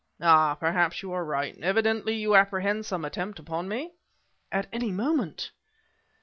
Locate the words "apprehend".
2.35-2.87